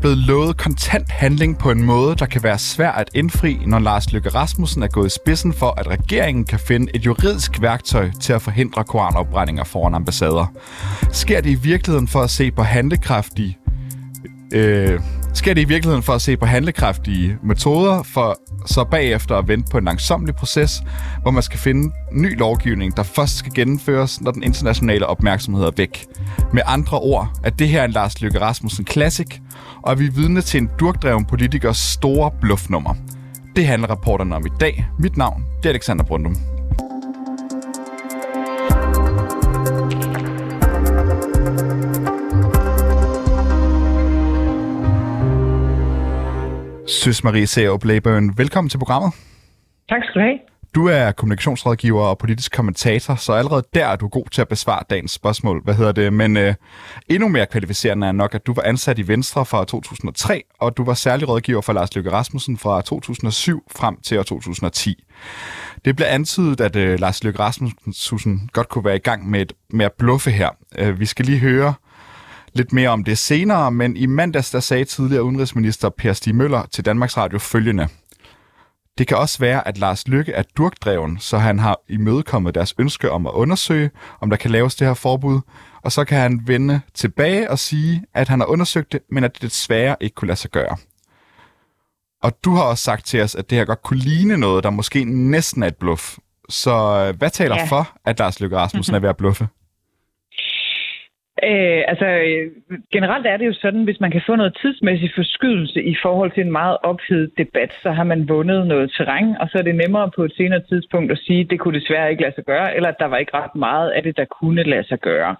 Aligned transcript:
blevet 0.00 0.18
lovet 0.18 0.56
kontant 0.56 1.10
handling 1.10 1.58
på 1.58 1.70
en 1.70 1.82
måde, 1.82 2.16
der 2.16 2.26
kan 2.26 2.42
være 2.42 2.58
svær 2.58 2.90
at 2.90 3.10
indfri, 3.14 3.58
når 3.66 3.78
Lars 3.78 4.12
Løkke 4.12 4.28
Rasmussen 4.28 4.82
er 4.82 4.86
gået 4.86 5.06
i 5.06 5.10
spidsen 5.10 5.52
for, 5.52 5.74
at 5.80 5.86
regeringen 5.86 6.44
kan 6.44 6.58
finde 6.58 6.90
et 6.94 7.06
juridisk 7.06 7.62
værktøj 7.62 8.10
til 8.20 8.32
at 8.32 8.42
forhindre 8.42 8.84
koranopbrændinger 8.84 9.64
foran 9.64 9.94
ambassader. 9.94 10.52
Sker 11.12 11.40
det 11.40 11.50
i 11.50 11.54
virkeligheden 11.54 12.08
for 12.08 12.20
at 12.20 12.30
se 12.30 12.50
på 12.50 12.62
handlekraftige 12.62 13.58
øh, 14.54 15.00
sker 15.34 15.54
det 15.54 15.60
i 15.60 15.64
virkeligheden 15.64 16.02
for 16.02 16.12
at 16.12 16.22
se 16.22 16.36
på 16.36 16.46
handlekraftige 16.46 17.38
metoder, 17.42 18.02
for 18.02 18.38
så 18.66 18.84
bagefter 18.84 19.36
at 19.36 19.48
vente 19.48 19.70
på 19.70 19.78
en 19.78 19.84
langsomlig 19.84 20.34
proces, 20.34 20.82
hvor 21.22 21.30
man 21.30 21.42
skal 21.42 21.58
finde 21.58 21.92
ny 22.12 22.38
lovgivning, 22.38 22.96
der 22.96 23.02
først 23.02 23.36
skal 23.36 23.54
gennemføres, 23.54 24.20
når 24.20 24.30
den 24.30 24.42
internationale 24.42 25.06
opmærksomhed 25.06 25.64
er 25.64 25.70
væk. 25.76 26.06
Med 26.52 26.62
andre 26.66 26.98
ord, 26.98 27.28
at 27.44 27.58
det 27.58 27.68
her 27.68 27.80
er 27.80 27.84
en 27.84 27.90
Lars 27.90 28.20
Løkke 28.20 28.40
Rasmussen 28.40 28.86
Classic, 28.86 29.40
og 29.82 29.98
vi 29.98 30.06
er 30.06 30.10
vidne 30.10 30.40
til 30.40 30.60
en 30.60 30.70
durkdreven 30.80 31.24
politikers 31.24 31.78
store 31.78 32.30
bluffnummer. 32.40 32.94
Det 33.56 33.66
handler 33.66 33.90
rapporterne 33.90 34.36
om 34.36 34.46
i 34.46 34.50
dag. 34.60 34.86
Mit 34.98 35.16
navn 35.16 35.44
det 35.62 35.66
er 35.66 35.70
Alexander 35.70 36.04
Brundum. 36.04 36.57
Søs 46.98 47.24
Marie 47.24 47.46
Serup 47.46 47.84
Læbøen, 47.84 48.38
velkommen 48.38 48.68
til 48.70 48.78
programmet. 48.78 49.12
Tak 49.88 50.02
skal 50.04 50.20
du 50.20 50.26
have. 50.26 50.38
Du 50.74 50.86
er 50.86 51.12
kommunikationsrådgiver 51.12 52.02
og 52.02 52.18
politisk 52.18 52.52
kommentator, 52.52 53.14
så 53.14 53.32
allerede 53.32 53.62
der 53.74 53.86
er 53.86 53.96
du 53.96 54.08
god 54.08 54.24
til 54.32 54.40
at 54.40 54.48
besvare 54.48 54.82
dagens 54.90 55.12
spørgsmål. 55.12 55.62
Hvad 55.64 55.74
hedder 55.74 55.92
det? 55.92 56.12
Men 56.12 56.36
øh, 56.36 56.54
endnu 57.08 57.28
mere 57.28 57.46
kvalificerende 57.46 58.06
er 58.06 58.12
nok, 58.12 58.34
at 58.34 58.46
du 58.46 58.52
var 58.54 58.62
ansat 58.62 58.98
i 58.98 59.08
Venstre 59.08 59.44
fra 59.44 59.64
2003, 59.64 60.42
og 60.60 60.76
du 60.76 60.84
var 60.84 60.94
særlig 60.94 61.28
rådgiver 61.28 61.60
for 61.60 61.72
Lars 61.72 61.94
Løkke 61.94 62.12
Rasmussen 62.12 62.58
fra 62.58 62.82
2007 62.82 63.62
frem 63.76 64.00
til 64.00 64.18
år 64.18 64.22
2010. 64.22 65.04
Det 65.84 65.96
blev 65.96 66.06
antydet, 66.10 66.60
at 66.60 66.76
øh, 66.76 67.00
Lars 67.00 67.24
Løkke 67.24 67.38
Rasmussen 67.38 68.50
godt 68.52 68.68
kunne 68.68 68.84
være 68.84 68.96
i 68.96 68.98
gang 68.98 69.30
med, 69.30 69.40
et, 69.40 69.52
med 69.70 69.86
at 69.86 69.92
bluffe 69.98 70.30
her. 70.30 70.50
Øh, 70.78 71.00
vi 71.00 71.06
skal 71.06 71.24
lige 71.24 71.38
høre 71.38 71.74
lidt 72.52 72.72
mere 72.72 72.88
om 72.88 73.04
det 73.04 73.18
senere, 73.18 73.70
men 73.70 73.96
i 73.96 74.06
mandags 74.06 74.50
der 74.50 74.60
sagde 74.60 74.84
tidligere 74.84 75.22
udenrigsminister 75.22 75.88
Per 75.88 76.12
Stig 76.12 76.34
Møller 76.34 76.66
til 76.66 76.84
Danmarks 76.84 77.16
Radio 77.16 77.38
følgende. 77.38 77.88
Det 78.98 79.06
kan 79.06 79.16
også 79.16 79.38
være, 79.38 79.68
at 79.68 79.78
Lars 79.78 80.08
Lykke 80.08 80.32
er 80.32 80.42
durkdreven, 80.56 81.18
så 81.18 81.38
han 81.38 81.58
har 81.58 81.80
imødekommet 81.88 82.54
deres 82.54 82.74
ønske 82.78 83.10
om 83.10 83.26
at 83.26 83.32
undersøge, 83.32 83.90
om 84.20 84.30
der 84.30 84.36
kan 84.36 84.50
laves 84.50 84.74
det 84.74 84.86
her 84.86 84.94
forbud, 84.94 85.40
og 85.82 85.92
så 85.92 86.04
kan 86.04 86.18
han 86.18 86.40
vende 86.46 86.80
tilbage 86.94 87.50
og 87.50 87.58
sige, 87.58 88.04
at 88.14 88.28
han 88.28 88.40
har 88.40 88.46
undersøgt 88.46 88.92
det, 88.92 89.00
men 89.10 89.24
at 89.24 89.34
det 89.34 89.42
desværre 89.42 89.96
ikke 90.00 90.14
kunne 90.14 90.28
lade 90.28 90.38
sig 90.38 90.50
gøre. 90.50 90.76
Og 92.22 92.44
du 92.44 92.54
har 92.54 92.62
også 92.62 92.84
sagt 92.84 93.06
til 93.06 93.22
os, 93.22 93.34
at 93.34 93.50
det 93.50 93.58
her 93.58 93.64
godt 93.64 93.82
kunne 93.82 93.98
ligne 93.98 94.36
noget, 94.36 94.64
der 94.64 94.70
måske 94.70 95.04
næsten 95.04 95.62
er 95.62 95.66
et 95.66 95.76
bluff. 95.76 96.18
Så 96.48 97.04
øh, 97.08 97.18
hvad 97.18 97.30
taler 97.30 97.56
ja. 97.56 97.64
for, 97.64 97.96
at 98.04 98.18
Lars 98.18 98.40
Løkke 98.40 98.56
Rasmussen 98.56 98.94
er 98.94 98.98
ved 98.98 99.08
at 99.08 99.16
bluffe? 99.16 99.48
Øh, 101.42 101.82
altså, 101.88 102.06
generelt 102.92 103.26
er 103.26 103.36
det 103.36 103.46
jo 103.46 103.52
sådan, 103.52 103.84
hvis 103.84 104.00
man 104.00 104.10
kan 104.10 104.22
få 104.26 104.36
noget 104.36 104.58
tidsmæssig 104.62 105.10
forskydelse 105.14 105.82
i 105.82 105.96
forhold 106.02 106.30
til 106.32 106.42
en 106.42 106.52
meget 106.52 106.76
ophedet 106.82 107.30
debat, 107.38 107.72
så 107.82 107.90
har 107.90 108.04
man 108.04 108.28
vundet 108.28 108.66
noget 108.66 108.92
terræn, 108.96 109.36
og 109.40 109.48
så 109.48 109.58
er 109.58 109.62
det 109.62 109.74
nemmere 109.74 110.10
på 110.16 110.24
et 110.24 110.32
senere 110.36 110.62
tidspunkt 110.68 111.12
at 111.12 111.18
sige, 111.18 111.40
at 111.40 111.50
det 111.50 111.60
kunne 111.60 111.80
desværre 111.80 112.10
ikke 112.10 112.22
lade 112.22 112.34
sig 112.34 112.44
gøre, 112.44 112.76
eller 112.76 112.88
at 112.88 112.98
der 112.98 113.06
var 113.06 113.18
ikke 113.18 113.34
ret 113.34 113.54
meget 113.54 113.90
af 113.90 114.02
det, 114.02 114.16
der 114.16 114.24
kunne 114.24 114.62
lade 114.62 114.88
sig 114.88 114.98
gøre. 115.00 115.36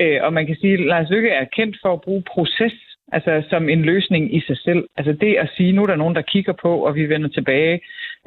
Øh, 0.00 0.18
og 0.22 0.32
man 0.32 0.46
kan 0.46 0.56
sige, 0.60 0.74
at 0.74 0.80
Lars 0.80 1.10
Lykke 1.10 1.30
er 1.30 1.44
kendt 1.44 1.76
for 1.82 1.92
at 1.92 2.00
bruge 2.00 2.22
proces 2.34 2.74
altså 3.12 3.42
som 3.50 3.68
en 3.68 3.82
løsning 3.82 4.36
i 4.36 4.40
sig 4.40 4.58
selv. 4.58 4.88
Altså 4.96 5.12
det 5.12 5.34
at 5.34 5.50
sige, 5.56 5.72
nu 5.72 5.82
er 5.82 5.86
der 5.86 5.96
nogen, 5.96 6.14
der 6.14 6.22
kigger 6.22 6.52
på, 6.52 6.84
og 6.86 6.94
vi 6.94 7.08
vender 7.08 7.28
tilbage, 7.28 7.80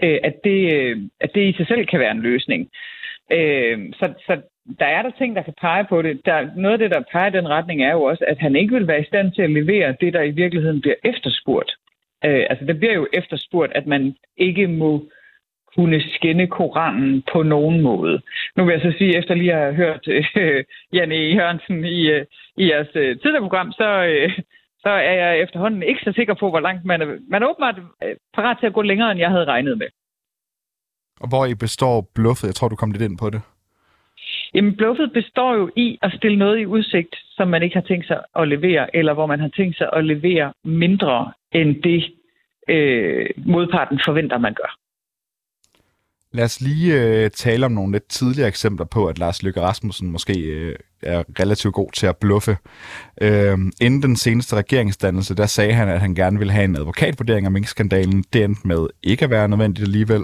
øh, 0.04 0.20
at, 0.24 0.36
det, 0.44 0.74
øh, 0.74 0.98
at 1.22 1.30
det 1.36 1.42
i 1.42 1.54
sig 1.58 1.68
selv 1.68 1.86
kan 1.86 2.00
være 2.00 2.12
en 2.12 2.22
løsning. 2.22 2.70
Øh, 3.32 3.78
så, 3.94 4.14
så 4.28 4.42
der 4.80 4.85
er 4.85 5.02
der 5.02 5.12
ting, 5.18 5.35
der 5.35 5.41
kan 5.41 5.53
pege 5.62 5.85
på 5.90 6.02
det. 6.02 6.25
Der, 6.25 6.50
noget 6.56 6.74
af 6.74 6.80
det, 6.80 6.91
der 6.91 7.09
peger 7.12 7.28
i 7.28 7.38
den 7.38 7.50
retning, 7.50 7.84
er 7.84 7.91
jo 7.91 8.03
også, 8.03 8.25
at 8.28 8.38
han 8.38 8.56
ikke 8.56 8.74
vil 8.74 8.88
være 8.88 9.02
i 9.02 9.09
stand 9.12 9.31
til 9.31 9.41
at 9.41 9.52
levere 9.52 9.96
det, 10.02 10.13
der 10.13 10.22
i 10.22 10.31
virkeligheden 10.31 10.81
bliver 10.81 10.96
efterspurgt. 11.03 11.72
Øh, 12.25 12.46
altså, 12.50 12.66
det 12.66 12.80
bliver 12.80 12.94
jo 12.94 13.07
efterspurgt, 13.13 13.74
at 13.74 13.88
man 13.88 14.16
ikke 14.38 14.68
må 14.68 15.09
kunne 15.75 16.02
skænde 16.16 16.47
Koranen 16.47 17.24
på 17.34 17.44
nogen 17.44 17.81
måde. 17.81 18.22
Nu 18.56 18.66
vil 18.66 18.72
jeg 18.72 18.81
så 18.81 18.97
sige, 18.97 19.18
efter 19.18 19.34
lige 19.35 19.53
at 19.53 19.59
have 19.59 19.75
hørt 19.75 20.07
øh, 20.07 20.25
Janne 20.94 21.16
E. 21.16 21.34
Jørgensen 21.36 21.86
i, 21.86 22.01
øh, 22.09 22.25
i 22.57 22.69
jeres 22.72 22.96
øh, 22.96 23.19
tidligere 23.19 23.41
program, 23.41 23.72
så, 23.72 23.88
øh, 24.03 24.31
så 24.80 24.90
er 24.90 25.13
jeg 25.24 25.40
efterhånden 25.40 25.84
ikke 25.84 26.01
så 26.03 26.12
sikker 26.16 26.34
på, 26.34 26.50
hvor 26.50 26.59
langt 26.59 26.86
man 26.86 27.01
er. 27.01 27.06
Man 27.30 27.44
er 27.44 27.47
åbenbart 27.47 27.75
øh, 28.03 28.16
parat 28.34 28.57
til 28.59 28.68
at 28.68 28.74
gå 28.74 28.81
længere, 28.81 29.12
end 29.12 29.19
jeg 29.19 29.30
havde 29.30 29.46
regnet 29.46 29.78
med. 29.78 29.88
Og 31.22 31.30
hvor 31.30 31.46
I 31.46 31.56
består 31.56 32.07
bluffet? 32.16 32.47
Jeg 32.47 32.56
tror, 32.56 32.68
du 32.68 32.75
kom 32.75 32.91
lidt 32.91 33.03
ind 33.03 33.18
på 33.18 33.30
det. 33.30 33.41
Jamen, 34.54 34.76
bluffet 34.76 35.14
består 35.14 35.56
jo 35.56 35.70
i 35.76 35.98
at 36.02 36.14
stille 36.18 36.38
noget 36.38 36.60
i 36.60 36.66
udsigt, 36.66 37.16
som 37.38 37.48
man 37.48 37.64
ikke 37.64 37.76
har 37.76 37.82
tænkt 37.82 38.08
sig 38.08 38.20
at 38.36 38.48
levere, 38.48 38.96
eller 38.96 39.14
hvor 39.14 39.26
man 39.26 39.40
har 39.40 39.48
tænkt 39.48 39.78
sig 39.78 39.90
at 39.94 40.06
levere 40.06 40.54
mindre 40.64 41.32
end 41.52 41.84
det, 41.84 42.04
øh, 42.70 43.30
modparten 43.38 44.00
forventer, 44.06 44.38
man 44.38 44.54
gør. 44.54 44.80
Lad 46.32 46.46
os 46.46 46.62
lige 46.62 47.02
øh, 47.02 47.30
tale 47.30 47.66
om 47.66 47.72
nogle 47.72 47.92
lidt 47.92 48.08
tidligere 48.10 48.48
eksempler 48.48 48.86
på, 48.86 49.08
at 49.08 49.20
Lars 49.20 49.44
Løkke 49.44 49.62
Rasmussen 49.62 50.12
måske 50.12 50.40
øh, 50.40 50.76
er 51.04 51.24
relativt 51.40 51.74
god 51.74 51.92
til 51.92 52.08
at 52.08 52.18
bluffe. 52.18 52.58
Øh, 53.22 53.58
inden 53.81 54.02
den 54.02 54.16
seneste 54.16 54.56
regeringsdannelse, 54.56 55.36
der 55.36 55.46
sagde 55.46 55.74
han, 55.74 55.90
at 55.90 56.00
han 56.00 56.16
gerne 56.16 56.38
ville 56.38 56.54
have 56.54 56.66
en 56.66 56.76
advokatvurdering 56.76 57.46
af 57.46 57.52
minkskandalen. 57.52 58.24
Det 58.34 58.44
endte 58.44 58.68
med 58.68 58.88
ikke 59.04 59.26
at 59.26 59.31
være 59.31 59.48
nødvendigt 59.48 59.86
alligevel. 59.86 60.24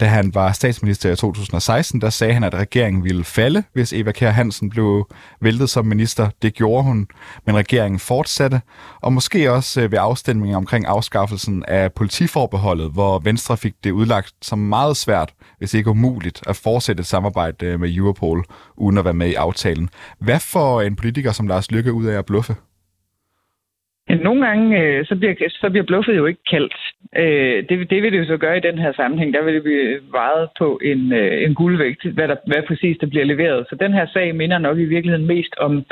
Da 0.00 0.06
han 0.06 0.34
var 0.34 0.52
statsminister 0.52 1.12
i 1.12 1.16
2016, 1.16 2.00
der 2.00 2.10
sagde 2.10 2.34
han, 2.34 2.44
at 2.44 2.54
regeringen 2.54 3.04
ville 3.04 3.24
falde, 3.24 3.62
hvis 3.72 3.92
Eva 3.92 4.12
Kjær 4.12 4.30
Hansen 4.30 4.70
blev 4.70 5.08
væltet 5.40 5.70
som 5.70 5.86
minister. 5.86 6.30
Det 6.42 6.54
gjorde 6.54 6.82
hun, 6.82 7.08
men 7.46 7.56
regeringen 7.56 7.98
fortsatte. 7.98 8.60
Og 9.00 9.12
måske 9.12 9.52
også 9.52 9.80
øh, 9.80 9.92
ved 9.92 9.98
afstemningen 9.98 10.56
omkring 10.56 10.86
afskaffelsen 10.86 11.64
af 11.68 11.92
politiforbeholdet, 11.92 12.92
hvor 12.92 13.18
Venstre 13.18 13.56
fik 13.56 13.74
det 13.84 13.90
udlagt 13.90 14.32
som 14.42 14.58
meget 14.58 14.96
svært, 14.96 15.32
hvis 15.58 15.74
ikke 15.74 15.90
umuligt, 15.90 16.42
at 16.46 16.56
fortsætte 16.56 17.00
et 17.00 17.06
samarbejde 17.06 17.66
øh, 17.66 17.80
med 17.80 17.94
Europol, 17.94 18.44
uden 18.76 18.98
at 18.98 19.04
være 19.04 19.14
med 19.14 19.28
i 19.28 19.34
aftalen. 19.34 19.88
Hvad 20.18 20.40
får 20.40 20.82
en 20.82 20.96
politiker 20.96 21.32
som 21.32 21.46
Lars 21.46 21.70
Lykke 21.70 21.92
ud 21.92 22.04
af 22.04 22.18
at 22.18 22.26
bluffe? 22.26 22.54
Nogle 24.08 24.46
gange, 24.46 24.80
øh, 24.82 25.06
så 25.06 25.16
bliver, 25.16 25.34
så 25.48 25.70
bliver 25.70 25.84
bluffet 25.84 26.16
jo 26.16 26.26
ikke 26.26 26.44
kaldt. 26.50 26.74
Øh, 27.16 27.68
det, 27.68 27.90
det 27.90 28.02
vil 28.02 28.12
det 28.12 28.18
jo 28.18 28.26
så 28.26 28.36
gøre 28.36 28.56
i 28.56 28.68
den 28.68 28.78
her 28.78 28.92
sammenhæng. 28.92 29.34
Der 29.34 29.44
vil 29.44 29.54
det 29.54 29.62
blive 29.62 29.82
øh, 29.82 30.12
vejet 30.12 30.48
på 30.58 30.80
en, 30.82 31.12
øh, 31.12 31.42
en 31.44 31.54
guldvægt, 31.54 32.04
hvad, 32.04 32.28
der, 32.28 32.36
hvad 32.46 32.62
præcis 32.66 32.98
der 33.00 33.06
bliver 33.06 33.24
leveret. 33.24 33.66
Så 33.68 33.74
den 33.74 33.92
her 33.92 34.06
sag 34.06 34.34
minder 34.34 34.58
nok 34.58 34.78
i 34.78 34.84
virkeligheden 34.84 35.26
mest 35.26 35.54
om, 35.58 35.84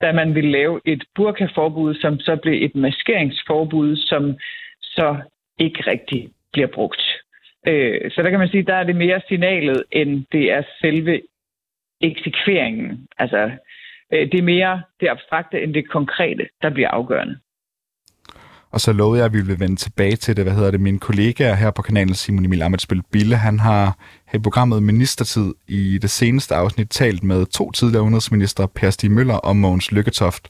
da 0.00 0.12
man 0.12 0.34
ville 0.34 0.50
lave 0.50 0.80
et 0.84 1.04
burkaforbud, 1.14 1.94
som 1.94 2.20
så 2.20 2.36
blev 2.36 2.64
et 2.64 2.74
maskeringsforbud, 2.74 3.96
som 3.96 4.36
så 4.82 5.16
ikke 5.58 5.90
rigtig 5.90 6.28
bliver 6.52 6.68
brugt. 6.68 7.02
Øh, 7.66 8.10
så 8.10 8.22
der 8.22 8.30
kan 8.30 8.38
man 8.38 8.48
sige, 8.48 8.62
der 8.62 8.74
er 8.74 8.84
det 8.84 8.96
mere 8.96 9.20
signalet, 9.28 9.84
end 9.92 10.24
det 10.32 10.52
er 10.52 10.62
selve 10.80 11.20
eksekveringen. 12.00 13.06
Altså, 13.18 13.50
øh, 14.12 14.32
det 14.32 14.40
er 14.40 14.50
mere 14.54 14.82
det 15.00 15.08
abstrakte 15.08 15.62
end 15.62 15.74
det 15.74 15.88
konkrete, 15.88 16.48
der 16.62 16.70
bliver 16.70 16.88
afgørende. 16.88 17.38
Og 18.70 18.80
så 18.80 18.92
lovede 18.92 19.18
jeg, 19.18 19.26
at 19.26 19.32
vi 19.32 19.40
ville 19.40 19.60
vende 19.60 19.76
tilbage 19.76 20.16
til 20.16 20.36
det. 20.36 20.44
Hvad 20.44 20.54
hedder 20.54 20.70
det? 20.70 20.80
Min 20.80 20.98
kollega 20.98 21.54
her 21.54 21.70
på 21.70 21.82
kanalen, 21.82 22.14
Simon 22.14 22.44
Emil 22.44 22.62
Amitsbøl 22.62 23.02
Bille, 23.12 23.36
han 23.36 23.60
har 23.60 23.96
i 24.34 24.38
programmet 24.38 24.82
Ministertid 24.82 25.54
i 25.68 25.98
det 26.02 26.10
seneste 26.10 26.54
afsnit 26.54 26.88
talt 26.90 27.24
med 27.24 27.46
to 27.46 27.70
tidligere 27.70 28.02
udenrigsminister, 28.02 28.66
Per 28.66 28.90
Stig 28.90 29.10
Møller 29.10 29.34
og 29.34 29.56
Mogens 29.56 29.92
Lykketoft. 29.92 30.48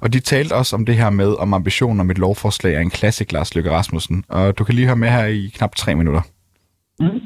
Og 0.00 0.12
de 0.12 0.20
talte 0.20 0.54
også 0.54 0.76
om 0.76 0.86
det 0.86 0.94
her 0.94 1.10
med, 1.10 1.34
om 1.38 1.54
ambitionen 1.54 2.00
om 2.00 2.10
et 2.10 2.18
lovforslag 2.18 2.76
af 2.76 2.80
en 2.80 2.90
klassik 2.90 3.32
Lars 3.32 3.54
Lykke 3.54 3.70
Rasmussen. 3.70 4.24
Og 4.28 4.58
du 4.58 4.64
kan 4.64 4.74
lige 4.74 4.86
høre 4.86 4.96
med 4.96 5.08
her 5.08 5.26
i 5.26 5.50
knap 5.54 5.76
tre 5.76 5.94
minutter. 5.94 6.20
Mm. 7.00 7.20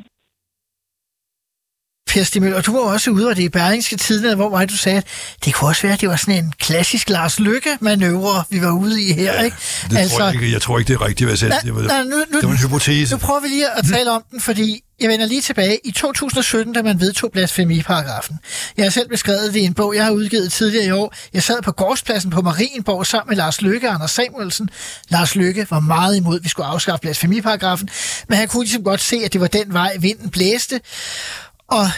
Stig 2.24 2.54
og 2.54 2.66
du 2.66 2.72
var 2.72 2.80
også 2.80 3.10
ude, 3.10 3.28
og 3.28 3.36
det 3.36 3.42
i 3.42 3.48
Berlingske 3.48 3.96
Tidene, 3.96 4.34
hvor 4.34 4.50
var 4.50 4.64
du 4.64 4.76
sagde, 4.76 4.98
at 4.98 5.04
det 5.44 5.54
kunne 5.54 5.70
også 5.70 5.82
være, 5.82 5.92
at 5.92 6.00
det 6.00 6.08
var 6.08 6.16
sådan 6.16 6.44
en 6.44 6.52
klassisk 6.58 7.08
Lars 7.08 7.40
Lykke-manøvre, 7.40 8.44
vi 8.50 8.62
var 8.62 8.70
ude 8.70 9.02
i 9.02 9.12
her, 9.12 9.34
ja, 9.34 9.42
ikke? 9.42 9.56
Det 9.90 9.98
altså, 9.98 10.16
tror 10.16 10.24
jeg, 10.24 10.34
ikke, 10.34 10.52
jeg 10.52 10.62
tror 10.62 10.78
ikke, 10.78 10.88
det 10.88 10.94
er 10.94 11.06
rigtigt, 11.06 11.26
hvad 11.26 11.32
jeg 11.32 11.38
sagde. 11.38 11.54
det, 11.64 11.74
var, 11.74 11.82
nej, 11.82 12.02
nu, 12.02 12.10
nu, 12.10 12.40
det 12.40 12.48
var 12.48 12.50
en 12.50 12.58
hypotese. 12.58 13.14
Nu 13.14 13.18
prøver 13.18 13.40
vi 13.40 13.48
lige 13.48 13.70
at 13.70 13.84
tale 13.92 14.10
om 14.10 14.22
den, 14.30 14.40
fordi 14.40 14.82
jeg 15.00 15.08
vender 15.10 15.26
lige 15.26 15.40
tilbage. 15.40 15.78
I 15.84 15.90
2017, 15.90 16.74
da 16.74 16.82
man 16.82 17.00
vedtog 17.00 17.32
blasfemiparagrafen. 17.32 18.38
Jeg 18.76 18.84
har 18.84 18.90
selv 18.90 19.08
beskrevet 19.08 19.54
det 19.54 19.60
i 19.60 19.64
en 19.64 19.74
bog, 19.74 19.94
jeg 19.94 20.04
har 20.04 20.10
udgivet 20.10 20.52
tidligere 20.52 20.86
i 20.86 20.90
år. 20.90 21.14
Jeg 21.32 21.42
sad 21.42 21.62
på 21.62 21.72
gårdspladsen 21.72 22.30
på 22.30 22.42
Marienborg 22.42 23.06
sammen 23.06 23.30
med 23.30 23.36
Lars 23.36 23.62
Lykke 23.62 23.88
og 23.88 23.94
Anders 23.94 24.10
Samuelsen. 24.10 24.70
Lars 25.08 25.34
Lykke 25.36 25.66
var 25.70 25.80
meget 25.80 26.16
imod, 26.16 26.36
at 26.36 26.44
vi 26.44 26.48
skulle 26.48 26.66
afskaffe 26.66 27.00
blasfemiparagrafen, 27.00 27.88
men 28.28 28.38
han 28.38 28.48
kunne 28.48 28.64
ligesom 28.64 28.84
godt 28.84 29.00
se, 29.00 29.16
at 29.24 29.32
det 29.32 29.40
var 29.40 29.46
den 29.46 29.72
vej, 29.72 29.96
vinden 30.00 30.30
blæste. 30.30 30.80
Og 31.68 31.90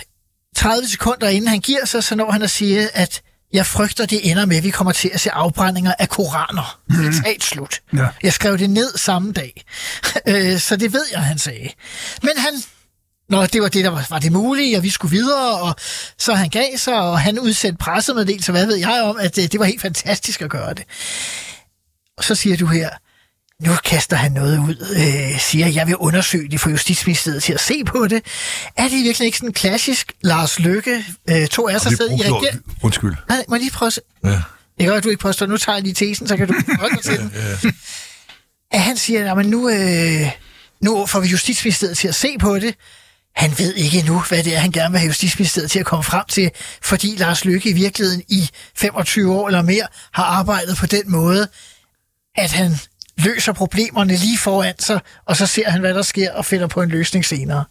30 0.57 0.89
sekunder 0.89 1.29
inden 1.29 1.49
han 1.49 1.61
giver 1.61 1.85
sig, 1.85 2.05
så 2.05 2.15
når 2.15 2.31
han 2.31 2.43
at 2.43 2.51
sige, 2.51 2.97
at 2.97 3.23
jeg 3.53 3.67
frygter, 3.67 4.07
det 4.07 4.31
ender 4.31 4.47
med, 4.47 4.57
at 4.57 4.65
vi 4.65 4.71
kommer 4.71 4.93
til 4.93 5.11
at 5.15 5.21
se 5.21 5.31
afbrændinger 5.31 5.95
af 5.99 6.09
koraner. 6.09 6.81
Mm. 6.89 7.13
Citat 7.13 7.43
slut. 7.43 7.81
Ja. 7.93 8.07
Jeg 8.23 8.33
skrev 8.33 8.59
det 8.59 8.71
ned 8.71 8.99
samme 8.99 9.33
dag. 9.33 9.65
Øh, 10.27 10.59
så 10.59 10.77
det 10.77 10.93
ved 10.93 11.05
jeg, 11.13 11.21
han 11.21 11.39
sagde. 11.39 11.69
Men 12.23 12.33
han 12.37 12.53
Nå, 13.29 13.47
det 13.47 13.63
var 13.63 13.69
det, 13.69 13.85
der 13.85 13.91
var, 13.91 14.07
var 14.11 14.19
det 14.19 14.33
muligt, 14.33 14.77
og 14.77 14.83
vi 14.83 14.91
skulle 14.91 15.11
videre, 15.11 15.61
og 15.61 15.75
så 16.19 16.35
han 16.35 16.49
gav 16.49 16.77
sig, 16.77 17.01
og 17.01 17.21
han 17.21 17.39
udsendte 17.39 17.79
pressemeddelelse, 17.79 18.53
hvad 18.53 18.67
ved 18.67 18.77
jeg 18.77 19.03
om, 19.03 19.17
at 19.21 19.37
det, 19.37 19.43
øh, 19.43 19.49
det 19.53 19.61
var 19.61 19.67
helt 19.67 19.81
fantastisk 19.81 20.43
at 20.43 20.51
gøre 20.51 20.75
det. 20.75 20.85
Og 22.17 22.25
så 22.25 22.35
siger 22.35 22.57
du 22.57 22.67
her, 22.67 22.91
nu 23.61 23.77
kaster 23.85 24.17
han 24.17 24.33
noget 24.33 24.59
ud, 24.59 24.77
øh, 24.97 25.41
siger, 25.41 25.67
jeg 25.67 25.87
vil 25.87 25.97
undersøge 25.97 26.49
det 26.49 26.61
for 26.61 26.71
Justitsministeriet 26.71 27.43
til 27.43 27.53
at 27.53 27.61
se 27.61 27.85
på 27.85 28.07
det. 28.07 28.23
Er 28.77 28.83
det 28.89 29.05
virkelig 29.05 29.27
ikke 29.27 29.39
sådan 29.39 29.49
en 29.49 29.53
klassisk 29.53 30.13
Lars 30.21 30.59
Løkke, 30.59 31.05
øh, 31.31 31.47
to 31.47 31.69
er 31.69 31.79
sig 31.79 31.93
sted 31.93 32.11
i 32.11 32.15
regeringen? 32.15 32.63
Undskyld. 32.83 33.15
Nej, 33.29 33.45
må 33.49 33.55
jeg 33.55 33.61
lige 33.61 33.71
prøve 33.73 33.87
at... 33.87 34.01
Ja. 34.25 34.31
Det 34.31 34.87
kan 34.87 34.89
godt, 34.89 35.05
du 35.05 35.09
ikke 35.09 35.23
påstår, 35.23 35.47
nu 35.47 35.57
tager 35.57 35.77
jeg 35.77 35.83
lige 35.83 35.95
tesen, 35.95 36.29
så 36.29 36.37
kan 36.37 36.47
du 36.49 36.55
holde 36.81 36.97
dig 36.97 37.05
til 37.05 37.19
den. 37.19 37.33
ja, 37.35 37.49
ja. 37.49 37.71
At 38.73 38.81
han 38.81 38.97
siger, 38.97 39.35
at 39.35 39.47
nu, 39.47 39.69
øh, 39.69 40.31
nu 40.83 41.07
får 41.07 41.21
vi 41.21 41.29
Justitsministeriet 41.29 41.99
til 41.99 42.09
at 42.09 42.15
se 42.15 42.39
på 42.39 42.59
det. 42.59 42.75
Han 43.37 43.59
ved 43.59 43.75
ikke 43.75 43.99
endnu, 43.99 44.23
hvad 44.29 44.45
det 44.45 44.55
er, 44.55 44.59
han 44.59 44.71
gerne 44.71 44.91
vil 44.93 44.99
have 44.99 45.09
Justitsministeriet 45.09 45.71
til 45.71 45.79
at 45.79 45.87
komme 45.87 46.05
frem 46.05 46.25
til, 46.29 46.51
fordi 46.83 47.17
Lars 47.17 47.45
Løkke 47.45 47.71
i 47.71 47.73
virkeligheden 47.73 48.23
i 48.29 48.51
25 48.77 49.33
år 49.35 49.47
eller 49.47 49.63
mere 49.63 49.87
har 50.13 50.25
arbejdet 50.25 50.77
på 50.77 50.87
den 50.87 51.11
måde, 51.11 51.49
at 52.37 52.53
han 52.53 52.77
løser 53.25 53.53
problemerne 53.53 54.17
lige 54.17 54.39
foran 54.39 54.75
sig, 54.79 55.01
og 55.27 55.37
så 55.37 55.47
ser 55.47 55.71
han, 55.71 55.81
hvad 55.81 55.95
der 55.95 56.03
sker, 56.03 56.33
og 56.33 56.45
finder 56.45 56.67
på 56.67 56.83
en 56.83 56.89
løsning 56.89 57.25
senere. 57.25 57.65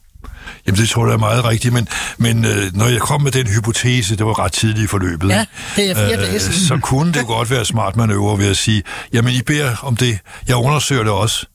Jamen, 0.67 0.81
det 0.81 0.89
tror 0.89 1.05
jeg 1.05 1.13
er 1.13 1.17
meget 1.17 1.45
rigtigt, 1.45 1.73
men, 1.73 1.87
men 2.17 2.45
øh, 2.45 2.75
når 2.75 2.87
jeg 2.87 2.99
kom 2.99 3.21
med 3.21 3.31
den 3.31 3.47
hypotese, 3.47 4.15
det 4.15 4.25
var 4.25 4.39
ret 4.39 4.51
tidligt 4.51 4.83
i 4.83 4.87
forløbet, 4.87 5.29
ja, 5.29 5.45
det 5.75 5.89
er 5.91 5.95
fire 5.95 6.33
øh, 6.33 6.39
så 6.39 6.79
kunne 6.81 7.13
det 7.13 7.25
godt 7.27 7.51
være 7.51 7.65
smart 7.65 7.95
manøvre 7.95 8.37
ved 8.37 8.49
at 8.49 8.57
sige, 8.57 8.83
jamen, 9.13 9.33
I 9.33 9.41
beder 9.41 9.75
om 9.83 9.95
det, 9.95 10.19
jeg 10.47 10.55
undersøger 10.55 11.03
det 11.03 11.11
også, 11.11 11.45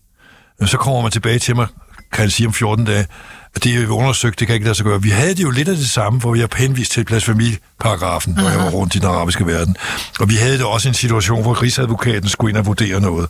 så 0.67 0.77
kommer 0.77 1.03
man 1.03 1.11
tilbage 1.11 1.39
til 1.39 1.57
mig, 1.57 1.67
kan 2.13 2.23
jeg 2.23 2.33
sige 2.33 2.47
om 2.47 2.53
14 2.53 2.85
dage, 2.85 3.07
at 3.55 3.65
det 3.65 3.83
er 3.83 3.89
undersøgt, 3.89 4.41
det 4.41 4.47
kan 4.47 4.55
ikke 4.55 4.65
lade 4.65 4.75
sig 4.75 4.85
gøre. 4.85 5.03
Vi 5.03 5.11
havde 5.11 5.35
det 5.35 5.43
jo 5.43 5.51
lidt 5.51 5.69
af 5.69 5.77
det 5.77 5.91
samme, 5.91 6.21
hvor 6.21 6.33
vi 6.33 6.41
har 6.41 6.49
henvist 6.57 6.93
til 6.93 7.05
blasfemiparagrafen, 7.05 8.35
når 8.35 8.49
jeg 8.49 8.59
var 8.59 8.71
rundt 8.71 8.95
i 8.95 8.99
den 8.99 9.09
arabiske 9.09 9.47
verden. 9.47 9.77
Og 10.21 10.29
vi 10.29 10.35
havde 10.35 10.59
det 10.59 10.65
også 10.65 10.89
en 10.89 10.95
situation, 10.95 11.43
hvor 11.43 11.63
rigsadvokaten 11.63 12.29
skulle 12.29 12.51
ind 12.51 12.59
og 12.59 12.67
vurdere 12.67 13.01
noget 13.01 13.29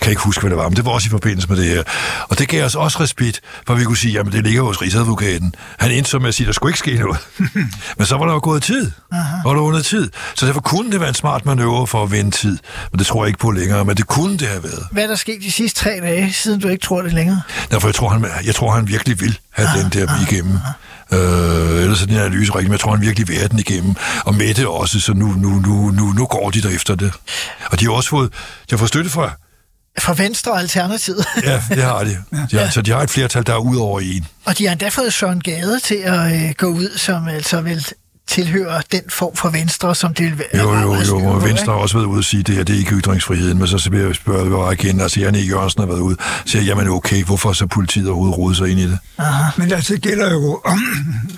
kan 0.00 0.10
ikke 0.10 0.22
huske, 0.22 0.40
hvad 0.40 0.50
det 0.50 0.58
var, 0.58 0.68
men 0.68 0.76
det 0.76 0.84
var 0.84 0.90
også 0.90 1.06
i 1.06 1.10
forbindelse 1.10 1.48
med 1.48 1.56
det 1.56 1.64
her. 1.64 1.82
Og 2.28 2.38
det 2.38 2.48
gav 2.48 2.64
os 2.64 2.74
også 2.74 3.00
respekt, 3.00 3.40
for 3.66 3.74
vi 3.74 3.84
kunne 3.84 3.96
sige, 3.96 4.12
jamen 4.12 4.32
det 4.32 4.44
ligger 4.44 4.62
hos 4.62 4.82
Rigsadvokaten. 4.82 5.54
Han 5.78 5.90
endte 5.90 6.10
så 6.10 6.18
med 6.18 6.28
at 6.28 6.34
sige, 6.34 6.46
der 6.46 6.52
skulle 6.52 6.70
ikke 6.70 6.78
ske 6.78 6.94
noget. 6.94 7.18
men 7.98 8.06
så 8.06 8.16
var 8.16 8.26
der 8.26 8.32
jo 8.32 8.40
gået 8.42 8.62
tid. 8.62 8.90
Aha. 9.12 9.36
Var 9.44 9.54
der 9.54 9.60
under 9.60 9.82
tid. 9.82 10.10
Så 10.34 10.46
derfor 10.46 10.60
kunne 10.60 10.92
det 10.92 11.00
være 11.00 11.08
en 11.08 11.14
smart 11.14 11.46
manøvre 11.46 11.86
for 11.86 12.02
at 12.02 12.12
vinde 12.12 12.30
tid. 12.30 12.58
Men 12.92 12.98
det 12.98 13.06
tror 13.06 13.24
jeg 13.24 13.28
ikke 13.28 13.38
på 13.38 13.50
længere, 13.50 13.84
men 13.84 13.96
det 13.96 14.06
kunne 14.06 14.38
det 14.38 14.48
have 14.48 14.62
været. 14.62 14.86
Hvad 14.92 15.02
er 15.02 15.06
der 15.06 15.14
sket 15.14 15.42
de 15.42 15.52
sidste 15.52 15.80
tre 15.80 15.90
dage, 15.90 16.32
siden 16.32 16.60
du 16.60 16.68
ikke 16.68 16.84
tror 16.84 17.02
det 17.02 17.12
længere? 17.12 17.42
Derfor 17.70 17.88
jeg 17.88 17.94
tror, 17.94 18.08
han, 18.08 18.26
jeg 18.44 18.54
tror, 18.54 18.70
han 18.70 18.88
virkelig 18.88 19.20
vil 19.20 19.38
have 19.50 19.68
aha, 19.68 19.82
den 19.82 19.90
der 19.90 20.08
aha, 20.08 20.24
igennem. 20.30 20.58
Øh, 21.12 21.82
ellers 21.82 22.02
er 22.02 22.06
den 22.06 22.16
analyse 22.16 22.52
rigtig, 22.52 22.68
men 22.68 22.72
jeg 22.72 22.80
tror, 22.80 22.94
han 22.94 23.04
virkelig 23.04 23.28
vil 23.28 23.36
have 23.36 23.48
den 23.48 23.58
igennem. 23.58 23.94
Og 24.24 24.34
med 24.34 24.54
det 24.54 24.66
også, 24.66 25.00
så 25.00 25.12
nu, 25.14 25.26
nu, 25.26 25.48
nu, 25.48 25.90
nu, 25.90 26.12
nu 26.12 26.26
går 26.26 26.50
de 26.50 26.62
der 26.62 26.68
efter 26.68 26.94
det. 26.94 27.12
Og 27.66 27.80
de 27.80 27.84
har 27.84 27.92
også 27.92 28.08
fået, 28.08 28.32
de 28.32 28.70
har 28.70 28.76
fået 28.76 28.88
støtte 28.88 29.10
fra 29.10 29.32
for 29.98 30.14
Venstre 30.14 30.52
og 30.52 30.60
Alternativet. 30.60 31.26
ja, 31.44 31.62
det 31.68 31.82
har 31.82 32.04
de. 32.04 32.10
de 32.10 32.16
har, 32.32 32.48
ja. 32.52 32.70
Så 32.70 32.82
de 32.82 32.90
har 32.90 33.02
et 33.02 33.10
flertal, 33.10 33.46
der 33.46 33.52
er 33.52 33.58
ud 33.58 33.76
over 33.76 34.00
en. 34.00 34.26
Og 34.44 34.58
de 34.58 34.64
har 34.64 34.72
endda 34.72 34.88
fået 34.88 35.12
Søren 35.12 35.40
Gade 35.40 35.80
til 35.80 35.94
at 35.94 36.32
øh, 36.32 36.54
gå 36.56 36.66
ud, 36.66 36.98
som 36.98 37.28
altså 37.28 37.60
vil 37.60 37.86
tilhører 38.30 38.80
den 38.92 39.02
form 39.08 39.36
for 39.36 39.48
Venstre, 39.48 39.94
som 39.94 40.14
det 40.14 40.24
vil 40.24 40.38
være. 40.38 40.62
Jo, 40.62 40.74
jo, 40.74 40.94
jo, 41.08 41.26
og 41.26 41.44
Venstre 41.44 41.72
har 41.72 41.80
også 41.80 41.98
været 41.98 42.06
ude 42.06 42.18
at 42.18 42.24
sige, 42.24 42.40
at 42.40 42.46
det 42.46 42.54
her 42.54 42.64
det 42.64 42.74
er 42.74 42.78
ikke 42.78 42.94
ytringsfriheden, 42.94 43.58
men 43.58 43.66
så 43.66 43.90
vil 43.90 44.00
jeg 44.00 44.14
bare 44.26 44.72
igen, 44.72 45.00
altså 45.00 45.20
Janne 45.20 45.38
Jørgensen 45.38 45.80
har 45.80 45.86
været 45.86 46.00
ude 46.00 46.16
og 46.18 46.48
siger, 46.48 46.62
jamen 46.62 46.88
okay, 46.88 47.24
hvorfor 47.24 47.52
så 47.52 47.66
politiet 47.66 48.08
overhovedet 48.08 48.38
rode 48.38 48.54
sig 48.54 48.68
ind 48.68 48.80
i 48.80 48.86
det? 48.86 48.98
Aha. 49.18 49.44
Men 49.56 49.72
altså, 49.72 49.94
det 49.94 50.02
gælder 50.02 50.32
jo 50.32 50.60
om, 50.64 50.82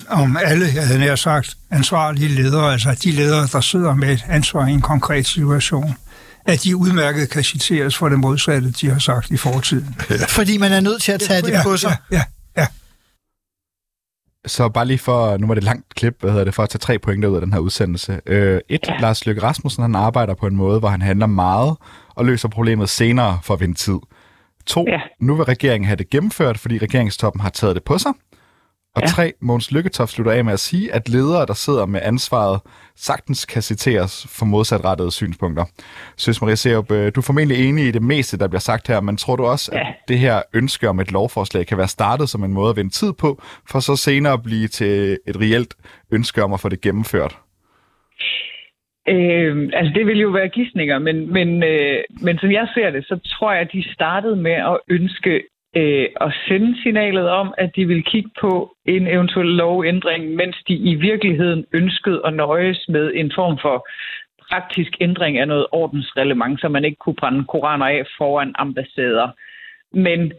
om 0.08 0.36
alle, 0.44 0.68
jeg 0.74 0.86
havde 0.86 0.98
nær 0.98 1.16
sagt, 1.16 1.56
ansvarlige 1.70 2.28
ledere, 2.28 2.72
altså 2.72 2.96
de 3.04 3.10
ledere, 3.10 3.48
der 3.52 3.60
sidder 3.60 3.94
med 3.94 4.12
et 4.12 4.24
ansvar 4.28 4.66
i 4.66 4.72
en 4.72 4.80
konkret 4.80 5.26
situation 5.26 5.96
at 6.44 6.64
de 6.64 6.76
udmærket 6.76 7.30
kan 7.30 7.42
citeres 7.42 7.96
for 7.96 8.08
det 8.08 8.18
modsatte, 8.18 8.70
de 8.70 8.90
har 8.90 8.98
sagt 8.98 9.30
i 9.30 9.36
fortiden. 9.36 9.96
Ja. 10.10 10.24
Fordi 10.28 10.58
man 10.58 10.72
er 10.72 10.80
nødt 10.80 11.02
til 11.02 11.12
at 11.12 11.20
tage 11.20 11.42
det 11.42 11.54
på 11.64 11.76
sig. 11.76 11.96
Ja, 12.10 12.16
ja, 12.16 12.22
ja. 12.56 12.66
Så 14.46 14.68
bare 14.68 14.86
lige 14.86 14.98
for, 14.98 15.36
nu 15.36 15.46
var 15.46 15.54
det 15.54 15.64
langt 15.64 15.94
klip, 15.94 16.16
hvad 16.20 16.30
hedder 16.30 16.44
det, 16.44 16.54
for 16.54 16.62
at 16.62 16.68
tage 16.68 16.78
tre 16.78 16.98
pointer 16.98 17.28
ud 17.28 17.34
af 17.34 17.40
den 17.40 17.52
her 17.52 17.60
udsendelse. 17.60 18.20
Øh, 18.26 18.60
et, 18.68 18.80
ja. 18.88 18.98
Lars 18.98 19.26
Løkke 19.26 19.42
Rasmussen, 19.42 19.82
han 19.82 19.94
arbejder 19.94 20.34
på 20.34 20.46
en 20.46 20.56
måde, 20.56 20.78
hvor 20.78 20.88
han 20.88 21.02
handler 21.02 21.26
meget 21.26 21.76
og 22.14 22.24
løser 22.24 22.48
problemet 22.48 22.88
senere 22.88 23.38
for 23.42 23.54
at 23.54 23.60
vinde 23.60 23.74
tid. 23.74 23.98
To, 24.66 24.84
ja. 24.88 25.00
nu 25.20 25.34
vil 25.34 25.44
regeringen 25.44 25.86
have 25.86 25.96
det 25.96 26.10
gennemført, 26.10 26.58
fordi 26.58 26.78
regeringstoppen 26.78 27.40
har 27.40 27.50
taget 27.50 27.74
det 27.74 27.84
på 27.84 27.98
sig. 27.98 28.12
Og 28.96 29.02
ja. 29.02 29.06
tre, 29.06 29.32
Måns 29.40 29.72
Lykketoft 29.72 30.12
slutter 30.12 30.32
af 30.32 30.44
med 30.44 30.52
at 30.52 30.58
sige, 30.58 30.94
at 30.94 31.08
ledere, 31.08 31.46
der 31.46 31.54
sidder 31.54 31.86
med 31.86 32.00
ansvaret, 32.02 32.60
sagtens 32.96 33.44
kan 33.44 33.62
citeres 33.62 34.26
for 34.38 34.46
modsatrettede 34.46 35.12
synspunkter. 35.12 35.64
Søs 36.16 36.42
Maria 36.42 36.54
Serup, 36.54 36.90
øh, 36.90 37.12
du 37.14 37.20
er 37.20 37.24
formentlig 37.26 37.68
enig 37.68 37.84
i 37.88 37.90
det 37.90 38.02
meste, 38.02 38.38
der 38.38 38.48
bliver 38.48 38.60
sagt 38.60 38.88
her, 38.88 39.00
men 39.00 39.16
tror 39.16 39.36
du 39.36 39.44
også, 39.44 39.70
ja. 39.72 39.78
at 39.80 39.94
det 40.08 40.18
her 40.18 40.42
ønske 40.54 40.88
om 40.88 41.00
et 41.00 41.12
lovforslag 41.12 41.66
kan 41.66 41.78
være 41.78 41.88
startet 41.88 42.28
som 42.28 42.44
en 42.44 42.52
måde 42.52 42.70
at 42.70 42.76
vinde 42.76 42.90
tid 42.90 43.12
på, 43.12 43.42
for 43.70 43.80
så 43.80 43.96
senere 43.96 44.32
at 44.32 44.42
blive 44.42 44.68
til 44.68 45.18
et 45.26 45.36
reelt 45.40 45.74
ønske 46.12 46.44
om 46.44 46.52
at 46.52 46.60
få 46.60 46.68
det 46.68 46.80
gennemført? 46.80 47.36
Øh, 49.08 49.70
altså 49.72 49.92
det 49.94 50.06
vil 50.06 50.20
jo 50.20 50.28
være 50.28 50.48
gissninger, 50.48 50.98
men, 50.98 51.32
men, 51.32 51.62
øh, 51.62 52.02
men 52.22 52.38
som 52.38 52.50
jeg 52.50 52.68
ser 52.74 52.90
det, 52.90 53.04
så 53.04 53.20
tror 53.24 53.52
jeg, 53.52 53.60
at 53.60 53.72
de 53.72 53.92
startede 53.94 54.36
med 54.36 54.52
at 54.52 54.78
ønske 54.88 55.42
øh, 55.76 56.06
at 56.20 56.32
sende 56.48 56.82
signalet 56.82 57.28
om, 57.28 57.54
at 57.58 57.76
de 57.76 57.86
vil 57.86 58.02
kigge 58.04 58.30
på 58.40 58.76
en 58.86 59.06
eventuel 59.06 59.46
lovændring, 59.46 60.34
mens 60.34 60.56
de 60.68 60.74
i 60.74 60.94
virkeligheden 60.94 61.64
ønskede 61.72 62.20
at 62.24 62.34
nøjes 62.34 62.88
med 62.88 63.12
en 63.14 63.32
form 63.34 63.58
for 63.62 63.86
praktisk 64.50 64.92
ændring 65.00 65.38
af 65.38 65.48
noget 65.48 65.66
ordensreglement, 65.72 66.60
så 66.60 66.68
man 66.68 66.84
ikke 66.84 66.96
kunne 66.96 67.14
brænde 67.14 67.44
koraner 67.44 67.86
af 67.86 68.04
foran 68.18 68.54
ambassader. 68.58 69.28
Men 69.92 70.32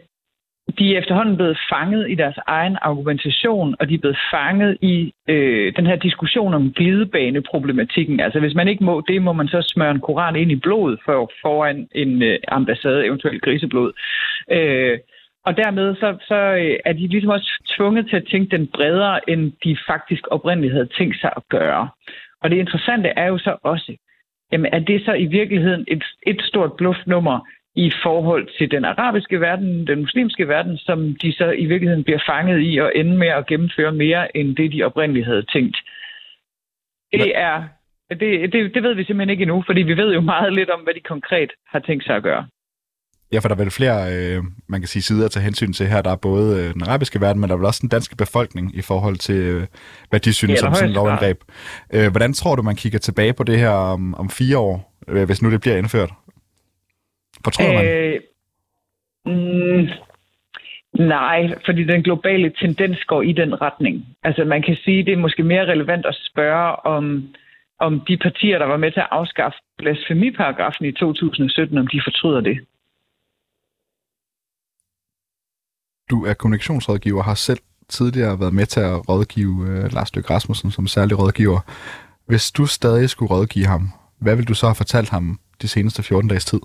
de 0.78 0.94
er 0.94 0.98
efterhånden 0.98 1.36
blevet 1.36 1.58
fanget 1.72 2.10
i 2.10 2.14
deres 2.14 2.38
egen 2.46 2.76
argumentation, 2.82 3.74
og 3.80 3.88
de 3.88 3.94
er 3.94 3.98
blevet 3.98 4.18
fanget 4.32 4.78
i 4.80 5.12
øh, 5.28 5.72
den 5.76 5.86
her 5.86 5.96
diskussion 5.96 6.54
om 6.54 6.72
glidebaneproblematikken. 6.72 8.20
Altså 8.20 8.40
hvis 8.40 8.54
man 8.54 8.68
ikke 8.68 8.84
må 8.84 9.02
det, 9.08 9.22
må 9.22 9.32
man 9.32 9.48
så 9.48 9.62
smøre 9.62 9.90
en 9.90 10.00
koran 10.00 10.36
ind 10.36 10.52
i 10.52 10.56
blod 10.56 10.96
for, 11.04 11.32
foran 11.42 11.88
en 11.94 12.22
øh, 12.22 12.38
ambassade, 12.48 13.06
eventuelt 13.06 13.42
griseblod. 13.42 13.92
Øh, 14.50 14.98
og 15.46 15.56
dermed 15.56 15.94
så, 15.94 16.16
så 16.28 16.34
øh, 16.34 16.76
er 16.84 16.92
de 16.92 17.06
ligesom 17.06 17.30
også 17.30 17.62
tvunget 17.76 18.08
til 18.08 18.16
at 18.16 18.26
tænke 18.30 18.56
den 18.56 18.66
bredere, 18.66 19.30
end 19.30 19.52
de 19.64 19.76
faktisk 19.86 20.24
oprindeligt 20.30 20.72
havde 20.72 20.88
tænkt 20.98 21.20
sig 21.20 21.32
at 21.36 21.42
gøre. 21.48 21.88
Og 22.42 22.50
det 22.50 22.56
interessante 22.56 23.08
er 23.08 23.26
jo 23.26 23.38
så 23.38 23.56
også, 23.62 23.96
jamen 24.52 24.72
er 24.72 24.78
det 24.78 25.04
så 25.04 25.12
i 25.12 25.26
virkeligheden 25.26 25.84
et, 25.88 26.04
et 26.26 26.42
stort 26.42 26.72
bluffnummer 26.72 27.40
i 27.76 27.92
forhold 28.02 28.48
til 28.58 28.70
den 28.70 28.84
arabiske 28.84 29.40
verden, 29.40 29.86
den 29.86 30.00
muslimske 30.00 30.48
verden, 30.48 30.78
som 30.78 31.16
de 31.22 31.32
så 31.32 31.50
i 31.50 31.64
virkeligheden 31.66 32.04
bliver 32.04 32.22
fanget 32.26 32.60
i 32.62 32.78
og 32.78 32.92
ende 32.94 33.16
med 33.16 33.28
at 33.28 33.46
gennemføre 33.46 33.92
mere, 33.92 34.36
end 34.36 34.56
det 34.56 34.72
de 34.72 34.82
oprindeligt 34.82 35.26
havde 35.26 35.42
tænkt. 35.42 35.76
Det 37.12 37.32
er 37.38 37.64
det, 38.10 38.52
det, 38.52 38.74
det 38.74 38.82
ved 38.82 38.94
vi 38.94 39.04
simpelthen 39.04 39.30
ikke 39.30 39.42
endnu, 39.42 39.62
fordi 39.66 39.82
vi 39.82 39.96
ved 39.96 40.14
jo 40.14 40.20
meget 40.20 40.52
lidt 40.52 40.70
om, 40.70 40.80
hvad 40.80 40.94
de 40.94 41.00
konkret 41.00 41.50
har 41.66 41.78
tænkt 41.78 42.04
sig 42.04 42.16
at 42.16 42.22
gøre. 42.22 42.46
Ja, 43.34 43.38
for 43.38 43.48
der 43.48 43.54
er 43.54 43.64
vel 43.64 43.70
flere, 43.70 43.98
øh, 44.14 44.42
man 44.68 44.80
kan 44.80 44.88
sige, 44.88 45.02
sider 45.02 45.28
tage 45.28 45.44
hensyn 45.44 45.72
til 45.72 45.86
her. 45.86 46.02
Der 46.02 46.10
er 46.10 46.16
både 46.16 46.48
øh, 46.60 46.74
den 46.74 46.82
arabiske 46.82 47.20
verden, 47.20 47.40
men 47.40 47.48
der 47.48 47.54
er 47.54 47.58
vel 47.58 47.66
også 47.66 47.82
den 47.82 47.88
danske 47.88 48.16
befolkning 48.16 48.76
i 48.76 48.82
forhold 48.82 49.16
til, 49.16 49.40
øh, 49.54 49.62
hvad 50.10 50.20
de 50.20 50.32
synes 50.32 50.62
om 50.62 50.74
sådan 50.74 50.88
en 50.88 50.94
lovangreb. 50.94 51.38
Øh, 51.94 52.10
hvordan 52.10 52.32
tror 52.32 52.56
du, 52.56 52.62
man 52.62 52.76
kigger 52.76 52.98
tilbage 52.98 53.32
på 53.32 53.44
det 53.44 53.58
her 53.58 53.70
om, 53.70 54.14
om 54.14 54.30
fire 54.30 54.58
år, 54.58 54.92
øh, 55.08 55.24
hvis 55.26 55.42
nu 55.42 55.50
det 55.50 55.60
bliver 55.60 55.76
indført? 55.76 56.10
Tror 57.52 57.68
øh, 57.68 57.74
man? 57.74 57.86
Mm, 59.26 59.88
nej, 61.06 61.40
fordi 61.66 61.84
den 61.84 62.02
globale 62.02 62.52
tendens 62.60 63.04
går 63.04 63.22
i 63.22 63.32
den 63.32 63.60
retning. 63.62 64.06
Altså 64.22 64.44
man 64.44 64.62
kan 64.62 64.76
sige, 64.84 65.04
det 65.04 65.12
er 65.12 65.24
måske 65.26 65.42
mere 65.42 65.66
relevant 65.66 66.06
at 66.06 66.16
spørge 66.30 66.86
om 66.86 67.04
om 67.78 68.00
de 68.08 68.16
partier, 68.16 68.58
der 68.58 68.66
var 68.66 68.76
med 68.76 68.92
til 68.92 69.00
at 69.00 69.08
afskaffe 69.10 69.58
blasfemiparagrafen 69.78 70.84
i 70.86 70.92
2017, 70.92 71.78
om 71.78 71.86
de 71.86 72.00
fortryder 72.04 72.40
det. 72.40 72.58
Du 76.10 76.24
er 76.24 76.34
kommunikationsrådgiver 76.34 77.18
og 77.18 77.24
har 77.24 77.34
selv 77.34 77.58
tidligere 77.88 78.40
været 78.40 78.54
med 78.54 78.66
til 78.66 78.80
at 78.80 79.08
rådgive 79.08 79.68
øh, 79.68 79.92
Lars 79.92 80.14
Løkke 80.14 80.30
Rasmussen 80.30 80.70
som 80.70 80.86
særlig 80.86 81.18
rådgiver. 81.18 81.60
Hvis 82.26 82.52
du 82.52 82.66
stadig 82.66 83.10
skulle 83.10 83.30
rådgive 83.30 83.66
ham, 83.66 83.88
hvad 84.20 84.36
vil 84.36 84.48
du 84.48 84.54
så 84.54 84.66
have 84.66 84.74
fortalt 84.74 85.10
ham 85.10 85.38
de 85.62 85.68
seneste 85.68 86.02
14 86.02 86.28
dages 86.28 86.44
tid? 86.44 86.60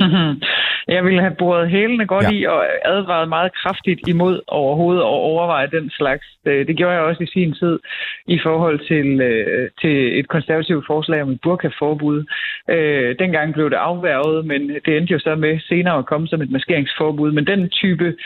Jeg 0.88 1.04
ville 1.04 1.20
have 1.20 1.34
boret 1.38 1.70
hælene 1.70 2.06
godt 2.06 2.24
Ja. 2.24 2.30
i 2.30 2.44
og 2.44 2.66
advaret 2.84 3.28
meget 3.28 3.52
kraftigt 3.54 4.08
imod 4.08 4.40
overhovedet 4.46 5.00
at 5.00 5.14
overveje 5.30 5.70
den 5.70 5.90
slags. 5.90 6.26
Det, 6.44 6.68
det 6.68 6.76
gjorde 6.76 6.94
jeg 6.94 7.02
også 7.02 7.22
i 7.22 7.26
sin 7.26 7.54
tid 7.54 7.78
i 8.26 8.38
forhold 8.42 8.78
til, 8.90 9.20
øh, 9.20 9.70
til 9.80 10.18
et 10.18 10.28
konservativt 10.28 10.86
forslag 10.86 11.22
om 11.22 11.30
et 11.30 11.40
burkaforbud. 11.42 12.24
Øh, 12.70 13.18
dengang 13.18 13.54
blev 13.54 13.70
det 13.70 13.76
afværget, 13.76 14.46
men 14.46 14.60
det 14.84 14.96
endte 14.96 15.12
jo 15.12 15.18
så 15.18 15.34
med 15.34 15.60
senere 15.60 15.98
at 15.98 16.06
komme 16.06 16.28
som 16.28 16.42
et 16.42 16.50
maskeringsforbud. 16.50 17.32
Men 17.32 17.46
den 17.46 17.68
type 17.68 18.16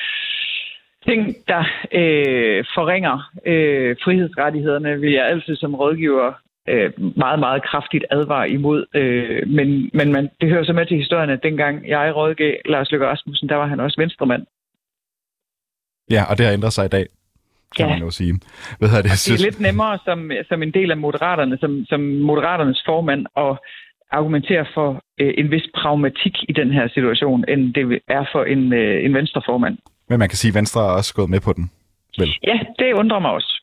ting, 1.08 1.36
der 1.48 1.64
øh, 1.92 2.64
forringer 2.74 3.30
øh, 3.46 3.96
frihedsrettighederne, 4.04 5.00
vil 5.00 5.12
jeg 5.12 5.26
altid 5.26 5.56
som 5.56 5.74
rådgiver 5.74 6.32
øh, 6.68 6.90
meget, 7.16 7.38
meget 7.38 7.62
kraftigt 7.64 8.04
advare 8.10 8.50
imod. 8.50 8.84
Øh, 8.94 9.48
men 9.48 9.90
men 9.94 10.12
man, 10.12 10.30
det 10.40 10.48
hører 10.48 10.64
så 10.64 10.72
med 10.72 10.86
til 10.86 10.96
historien, 10.96 11.30
at 11.30 11.42
dengang 11.42 11.88
jeg 11.88 12.16
rådgav 12.16 12.54
Lars 12.64 12.90
Løkke 12.90 13.06
Rasmussen, 13.06 13.48
der 13.48 13.56
var 13.56 13.66
han 13.66 13.80
også 13.80 14.00
venstremand. 14.00 14.46
Ja, 16.10 16.24
og 16.30 16.38
det 16.38 16.46
har 16.46 16.52
ændret 16.52 16.72
sig 16.72 16.84
i 16.84 16.88
dag, 16.88 17.06
kan 17.76 17.86
Ja. 17.86 17.92
man 17.92 18.02
jo 18.02 18.10
sige. 18.10 18.40
Hvad 18.78 18.88
det? 18.88 19.04
Det 19.04 19.30
er 19.40 19.44
lidt 19.44 19.60
nemmere 19.60 19.98
som, 20.04 20.30
som 20.48 20.62
en 20.62 20.70
del 20.70 20.90
af 20.90 20.96
moderaterne, 20.96 21.58
som, 21.58 21.84
som 21.88 22.00
moderaternes 22.00 22.82
formand, 22.86 23.26
at 23.36 23.58
argumentere 24.10 24.66
for 24.74 25.02
øh, 25.20 25.34
en 25.38 25.50
vis 25.50 25.66
pragmatik 25.74 26.34
i 26.48 26.52
den 26.52 26.70
her 26.72 26.88
situation, 26.88 27.44
end 27.48 27.74
det 27.74 28.00
er 28.08 28.24
for 28.32 28.44
en, 28.44 28.72
øh, 28.72 29.04
en 29.04 29.14
venstreformand. 29.14 29.78
Men 30.08 30.18
man 30.18 30.28
kan 30.28 30.36
sige, 30.36 30.50
at 30.50 30.54
Venstre 30.54 30.80
er 30.80 30.92
også 30.92 31.14
gået 31.14 31.30
med 31.30 31.40
på 31.40 31.52
den. 31.52 31.70
Vel? 32.18 32.28
Ja, 32.46 32.58
det 32.78 32.92
undrer 32.92 33.18
mig 33.18 33.30
også. 33.30 33.62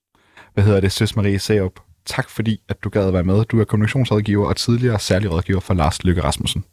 Hvad 0.53 0.63
hedder 0.63 0.81
det? 0.81 0.91
Søs 0.91 1.15
Marie 1.15 1.39
Serup. 1.39 1.71
Tak 2.09 2.29
fordi, 2.29 2.61
at 2.69 2.83
du 2.83 2.89
gad 2.89 3.07
at 3.07 3.13
være 3.13 3.23
med. 3.23 3.45
Du 3.45 3.59
er 3.59 3.65
kommunikationsrådgiver 3.65 4.47
og 4.47 4.55
tidligere 4.55 4.99
særlig 4.99 5.31
rådgiver 5.31 5.59
for 5.59 5.73
Lars 5.73 6.03
Løkke 6.03 6.23
Rasmussen. 6.23 6.65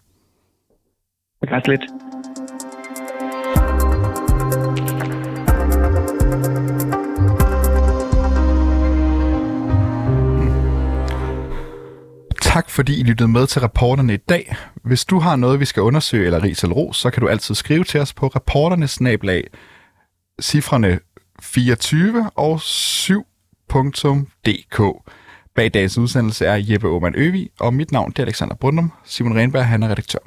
Det 1.40 1.50
er 1.50 1.70
lidt. 1.70 1.80
Tak 12.40 12.70
fordi 12.70 13.00
I 13.00 13.02
lyttede 13.02 13.28
med 13.28 13.46
til 13.46 13.60
reporterne 13.60 14.14
i 14.14 14.16
dag. 14.16 14.56
Hvis 14.84 15.04
du 15.04 15.18
har 15.18 15.36
noget, 15.36 15.60
vi 15.60 15.64
skal 15.64 15.82
undersøge 15.82 16.26
eller 16.26 16.42
ris 16.42 16.62
eller 16.62 16.76
ros, 16.76 16.96
så 16.96 17.10
kan 17.10 17.20
du 17.20 17.28
altid 17.28 17.54
skrive 17.54 17.84
til 17.84 18.00
os 18.00 18.14
på 18.14 18.26
reporternes 18.26 19.00
nablag 19.00 19.44
cifrene 20.42 20.98
24 21.40 22.30
og 22.34 22.56
7.dk. 22.56 24.80
Bag 25.56 25.74
dagens 25.74 25.98
udsendelse 25.98 26.46
er 26.46 26.56
Jeppe 26.56 26.88
Aumann 26.88 27.14
Øvi, 27.16 27.50
og 27.58 27.74
mit 27.74 27.92
navn 27.92 28.10
det 28.10 28.18
er 28.18 28.22
Alexander 28.22 28.54
Brundum. 28.54 28.92
Simon 29.04 29.36
Renberg, 29.38 29.66
han 29.66 29.82
er 29.82 29.88
redaktør. 29.88 30.18